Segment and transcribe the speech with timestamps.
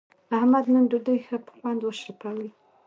[0.37, 2.47] احمد نن ډوډۍ ښه په خوند و شړپوله.